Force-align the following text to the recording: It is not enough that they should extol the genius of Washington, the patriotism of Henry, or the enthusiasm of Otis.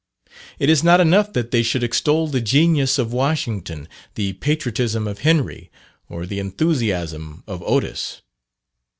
It 0.57 0.67
is 0.67 0.83
not 0.83 0.99
enough 0.99 1.31
that 1.33 1.51
they 1.51 1.61
should 1.61 1.83
extol 1.83 2.27
the 2.27 2.41
genius 2.41 2.97
of 2.97 3.13
Washington, 3.13 3.87
the 4.15 4.33
patriotism 4.33 5.07
of 5.07 5.19
Henry, 5.19 5.69
or 6.09 6.25
the 6.25 6.39
enthusiasm 6.39 7.43
of 7.45 7.61
Otis. 7.61 8.23